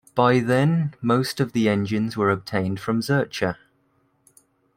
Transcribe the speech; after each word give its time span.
By 0.15 0.39
then, 0.39 0.95
most 0.99 1.39
of 1.39 1.51
the 1.51 1.69
engines 1.69 2.17
were 2.17 2.31
obtained 2.31 2.79
from 2.79 3.01
Zurcher. 3.01 3.57